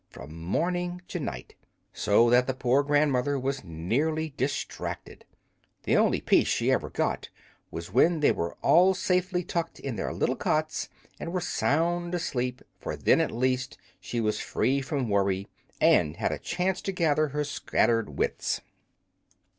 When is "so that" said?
1.93-2.47